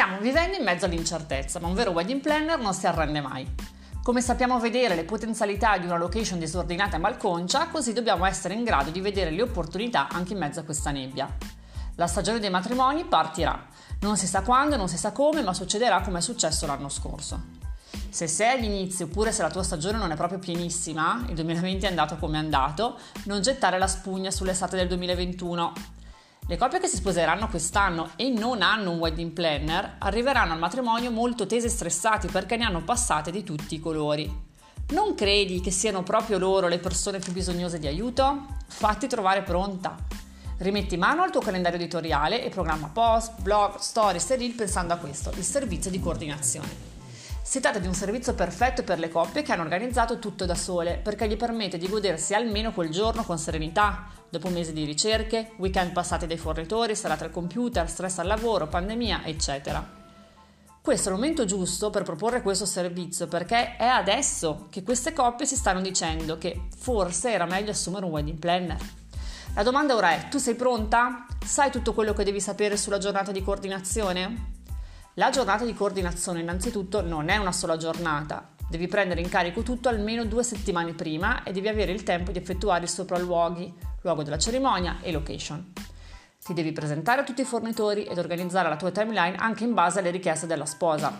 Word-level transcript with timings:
Stiamo 0.00 0.18
vivendo 0.18 0.56
in 0.56 0.64
mezzo 0.64 0.86
all'incertezza, 0.86 1.60
ma 1.60 1.68
un 1.68 1.74
vero 1.74 1.90
wedding 1.90 2.22
planner 2.22 2.58
non 2.58 2.72
si 2.72 2.86
arrende 2.86 3.20
mai. 3.20 3.46
Come 4.02 4.22
sappiamo 4.22 4.58
vedere 4.58 4.94
le 4.94 5.04
potenzialità 5.04 5.76
di 5.76 5.84
una 5.84 5.98
location 5.98 6.38
disordinata 6.38 6.96
e 6.96 6.98
malconcia, 6.98 7.68
così 7.68 7.92
dobbiamo 7.92 8.24
essere 8.24 8.54
in 8.54 8.64
grado 8.64 8.88
di 8.88 9.02
vedere 9.02 9.30
le 9.30 9.42
opportunità 9.42 10.08
anche 10.08 10.32
in 10.32 10.38
mezzo 10.38 10.58
a 10.58 10.62
questa 10.62 10.90
nebbia. 10.90 11.28
La 11.96 12.06
stagione 12.06 12.38
dei 12.38 12.48
matrimoni 12.48 13.04
partirà. 13.04 13.66
Non 14.00 14.16
si 14.16 14.26
sa 14.26 14.40
quando, 14.40 14.76
non 14.76 14.88
si 14.88 14.96
sa 14.96 15.12
come, 15.12 15.42
ma 15.42 15.52
succederà 15.52 16.00
come 16.00 16.20
è 16.20 16.22
successo 16.22 16.64
l'anno 16.64 16.88
scorso. 16.88 17.58
Se 18.08 18.26
sei 18.26 18.56
all'inizio 18.56 19.04
oppure 19.04 19.32
se 19.32 19.42
la 19.42 19.50
tua 19.50 19.62
stagione 19.62 19.98
non 19.98 20.12
è 20.12 20.16
proprio 20.16 20.38
pienissima, 20.38 21.26
il 21.28 21.34
2020 21.34 21.84
è 21.84 21.88
andato 21.90 22.16
come 22.16 22.38
è 22.38 22.40
andato, 22.40 22.96
non 23.24 23.42
gettare 23.42 23.76
la 23.76 23.86
spugna 23.86 24.30
sull'estate 24.30 24.78
del 24.78 24.88
2021. 24.88 25.72
Le 26.50 26.56
coppie 26.56 26.80
che 26.80 26.88
si 26.88 26.96
sposeranno 26.96 27.46
quest'anno 27.46 28.10
e 28.16 28.28
non 28.28 28.60
hanno 28.60 28.90
un 28.90 28.98
wedding 28.98 29.30
planner 29.30 29.98
arriveranno 30.00 30.52
al 30.52 30.58
matrimonio 30.58 31.12
molto 31.12 31.46
tese 31.46 31.68
e 31.68 31.70
stressati 31.70 32.26
perché 32.26 32.56
ne 32.56 32.64
hanno 32.64 32.82
passate 32.82 33.30
di 33.30 33.44
tutti 33.44 33.76
i 33.76 33.78
colori. 33.78 34.28
Non 34.88 35.14
credi 35.14 35.60
che 35.60 35.70
siano 35.70 36.02
proprio 36.02 36.38
loro 36.38 36.66
le 36.66 36.80
persone 36.80 37.20
più 37.20 37.32
bisognose 37.32 37.78
di 37.78 37.86
aiuto? 37.86 38.46
Fatti 38.66 39.06
trovare 39.06 39.42
pronta. 39.42 39.94
Rimetti 40.56 40.96
mano 40.96 41.22
al 41.22 41.30
tuo 41.30 41.40
calendario 41.40 41.78
editoriale 41.78 42.44
e 42.44 42.48
programma 42.48 42.88
post, 42.88 43.40
blog, 43.42 43.76
stories 43.76 44.30
e 44.30 44.36
reel 44.36 44.50
pensando 44.50 44.92
a 44.92 44.96
questo, 44.96 45.30
il 45.36 45.44
servizio 45.44 45.88
di 45.88 46.00
coordinazione. 46.00 46.89
Si 47.50 47.58
tratta 47.58 47.80
di 47.80 47.88
un 47.88 47.94
servizio 47.94 48.32
perfetto 48.32 48.84
per 48.84 49.00
le 49.00 49.08
coppie 49.08 49.42
che 49.42 49.50
hanno 49.50 49.62
organizzato 49.62 50.20
tutto 50.20 50.46
da 50.46 50.54
sole, 50.54 51.00
perché 51.02 51.26
gli 51.26 51.36
permette 51.36 51.78
di 51.78 51.88
godersi 51.88 52.32
almeno 52.32 52.70
quel 52.70 52.90
giorno 52.90 53.24
con 53.24 53.38
serenità, 53.38 54.06
dopo 54.28 54.50
mesi 54.50 54.72
di 54.72 54.84
ricerche, 54.84 55.54
weekend 55.56 55.90
passati 55.90 56.28
dai 56.28 56.36
fornitori, 56.36 56.94
serate 56.94 57.24
al 57.24 57.32
computer, 57.32 57.90
stress 57.90 58.18
al 58.18 58.28
lavoro, 58.28 58.68
pandemia, 58.68 59.24
eccetera. 59.24 59.84
Questo 60.80 61.08
è 61.08 61.12
il 61.12 61.18
momento 61.18 61.44
giusto 61.44 61.90
per 61.90 62.04
proporre 62.04 62.40
questo 62.40 62.66
servizio 62.66 63.26
perché 63.26 63.74
è 63.74 63.86
adesso 63.86 64.68
che 64.70 64.84
queste 64.84 65.12
coppie 65.12 65.44
si 65.44 65.56
stanno 65.56 65.80
dicendo 65.80 66.38
che 66.38 66.68
forse 66.78 67.32
era 67.32 67.46
meglio 67.46 67.72
assumere 67.72 68.04
un 68.04 68.12
wedding 68.12 68.38
planner. 68.38 68.78
La 69.56 69.64
domanda 69.64 69.96
ora 69.96 70.12
è: 70.12 70.28
tu 70.28 70.38
sei 70.38 70.54
pronta? 70.54 71.26
Sai 71.44 71.72
tutto 71.72 71.94
quello 71.94 72.12
che 72.12 72.22
devi 72.22 72.40
sapere 72.40 72.76
sulla 72.76 72.98
giornata 72.98 73.32
di 73.32 73.42
coordinazione? 73.42 74.58
La 75.20 75.28
giornata 75.28 75.66
di 75.66 75.74
coordinazione 75.74 76.40
innanzitutto 76.40 77.02
non 77.02 77.28
è 77.28 77.36
una 77.36 77.52
sola 77.52 77.76
giornata, 77.76 78.54
devi 78.70 78.86
prendere 78.86 79.20
in 79.20 79.28
carico 79.28 79.60
tutto 79.60 79.90
almeno 79.90 80.24
due 80.24 80.42
settimane 80.42 80.94
prima 80.94 81.42
e 81.42 81.52
devi 81.52 81.68
avere 81.68 81.92
il 81.92 82.04
tempo 82.04 82.32
di 82.32 82.38
effettuare 82.38 82.84
i 82.86 82.88
sopralluoghi, 82.88 83.70
luogo 84.00 84.22
della 84.22 84.38
cerimonia 84.38 84.96
e 85.02 85.12
location. 85.12 85.74
Ti 86.42 86.54
devi 86.54 86.72
presentare 86.72 87.20
a 87.20 87.24
tutti 87.24 87.42
i 87.42 87.44
fornitori 87.44 88.04
ed 88.04 88.16
organizzare 88.16 88.70
la 88.70 88.76
tua 88.76 88.92
timeline 88.92 89.36
anche 89.36 89.64
in 89.64 89.74
base 89.74 89.98
alle 89.98 90.10
richieste 90.10 90.46
della 90.46 90.64
sposa. 90.64 91.12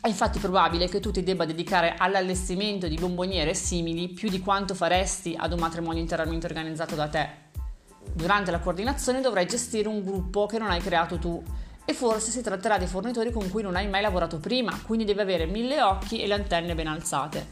È 0.00 0.08
infatti 0.08 0.38
probabile 0.38 0.88
che 0.88 0.98
tu 0.98 1.10
ti 1.10 1.22
debba 1.22 1.44
dedicare 1.44 1.96
all'allestimento 1.98 2.88
di 2.88 2.96
bomboniere 2.96 3.52
simili 3.52 4.08
più 4.08 4.30
di 4.30 4.40
quanto 4.40 4.72
faresti 4.72 5.36
ad 5.38 5.52
un 5.52 5.58
matrimonio 5.58 6.00
interamente 6.00 6.46
organizzato 6.46 6.94
da 6.94 7.08
te. 7.08 7.28
Durante 8.10 8.50
la 8.50 8.60
coordinazione 8.60 9.20
dovrai 9.20 9.46
gestire 9.46 9.86
un 9.86 10.02
gruppo 10.02 10.46
che 10.46 10.56
non 10.56 10.70
hai 10.70 10.80
creato 10.80 11.18
tu 11.18 11.42
e 11.88 11.94
forse 11.94 12.30
si 12.30 12.42
tratterà 12.42 12.76
di 12.76 12.86
fornitori 12.86 13.32
con 13.32 13.48
cui 13.48 13.62
non 13.62 13.74
hai 13.74 13.88
mai 13.88 14.02
lavorato 14.02 14.36
prima, 14.36 14.78
quindi 14.84 15.06
devi 15.06 15.20
avere 15.20 15.46
mille 15.46 15.80
occhi 15.80 16.20
e 16.20 16.26
le 16.26 16.34
antenne 16.34 16.74
ben 16.74 16.86
alzate. 16.86 17.46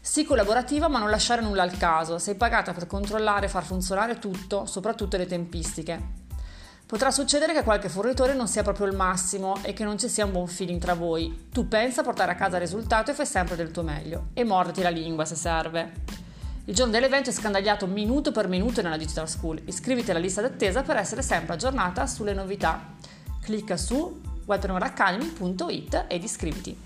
Sii 0.00 0.24
collaborativa 0.24 0.88
ma 0.88 0.98
non 0.98 1.10
lasciare 1.10 1.42
nulla 1.42 1.64
al 1.64 1.76
caso, 1.76 2.18
sei 2.18 2.34
pagata 2.34 2.72
per 2.72 2.86
controllare 2.86 3.44
e 3.44 3.50
far 3.50 3.64
funzionare 3.64 4.18
tutto, 4.18 4.64
soprattutto 4.64 5.18
le 5.18 5.26
tempistiche. 5.26 6.00
Potrà 6.86 7.10
succedere 7.10 7.52
che 7.52 7.62
qualche 7.62 7.90
fornitore 7.90 8.32
non 8.32 8.48
sia 8.48 8.62
proprio 8.62 8.86
il 8.86 8.96
massimo 8.96 9.58
e 9.60 9.74
che 9.74 9.84
non 9.84 9.98
ci 9.98 10.08
sia 10.08 10.24
un 10.24 10.32
buon 10.32 10.46
feeling 10.46 10.80
tra 10.80 10.94
voi. 10.94 11.48
Tu 11.52 11.68
pensa 11.68 12.00
a 12.00 12.04
portare 12.04 12.32
a 12.32 12.36
casa 12.36 12.56
il 12.56 12.62
risultato 12.62 13.10
e 13.10 13.14
fai 13.14 13.26
sempre 13.26 13.54
del 13.54 13.70
tuo 13.70 13.82
meglio. 13.82 14.28
E 14.32 14.44
morditi 14.44 14.80
la 14.80 14.88
lingua 14.88 15.26
se 15.26 15.34
serve. 15.34 15.92
Il 16.64 16.74
giorno 16.74 16.92
dell'evento 16.92 17.28
è 17.28 17.34
scandagliato 17.34 17.86
minuto 17.86 18.32
per 18.32 18.48
minuto 18.48 18.80
nella 18.80 18.96
Digital 18.96 19.28
School. 19.28 19.60
Iscriviti 19.66 20.10
alla 20.10 20.20
lista 20.20 20.40
d'attesa 20.40 20.80
per 20.80 20.96
essere 20.96 21.20
sempre 21.20 21.52
aggiornata 21.52 22.06
sulle 22.06 22.32
novità 22.32 22.96
clicca 23.48 23.78
su 23.78 24.20
webpreneur 24.44 24.82
ed 26.06 26.22
iscriviti. 26.22 26.76